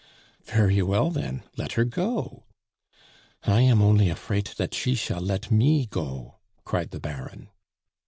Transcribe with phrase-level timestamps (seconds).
[0.45, 2.45] "Very well then, let her go."
[3.43, 7.49] "I am only afrait dat she shall let me go!" cried the Baron.